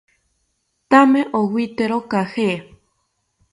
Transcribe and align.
Thame 0.89 1.21
owite 1.39 1.85
caje 2.11 2.49